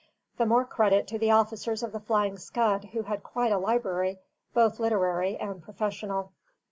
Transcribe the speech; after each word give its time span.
The 0.39 0.47
more 0.47 0.65
credit 0.65 1.05
to 1.09 1.19
the 1.19 1.29
officers 1.29 1.83
of 1.83 1.91
the 1.91 1.99
Flying 1.99 2.35
Scud, 2.39 2.85
who 2.85 3.03
had 3.03 3.21
quite 3.21 3.51
a 3.51 3.59
library, 3.59 4.17
both 4.51 4.79
literary 4.79 5.37
and 5.37 5.61
professional. 5.61 6.31